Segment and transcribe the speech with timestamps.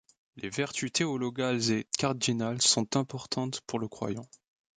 [0.35, 4.27] Les vertus théologales et cardinales sont importantes pour le croyant.